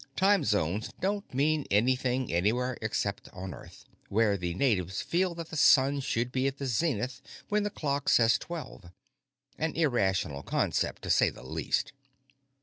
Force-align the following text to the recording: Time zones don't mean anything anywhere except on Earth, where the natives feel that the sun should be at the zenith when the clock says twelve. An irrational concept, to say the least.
Time 0.15 0.43
zones 0.43 0.89
don't 0.99 1.31
mean 1.31 1.67
anything 1.69 2.33
anywhere 2.33 2.75
except 2.81 3.29
on 3.33 3.53
Earth, 3.53 3.85
where 4.09 4.35
the 4.35 4.55
natives 4.55 5.03
feel 5.03 5.35
that 5.35 5.49
the 5.51 5.55
sun 5.55 5.99
should 5.99 6.31
be 6.31 6.47
at 6.47 6.57
the 6.57 6.65
zenith 6.65 7.21
when 7.49 7.61
the 7.61 7.69
clock 7.69 8.09
says 8.09 8.39
twelve. 8.39 8.89
An 9.59 9.75
irrational 9.75 10.41
concept, 10.41 11.03
to 11.03 11.11
say 11.11 11.29
the 11.29 11.43
least. 11.45 11.93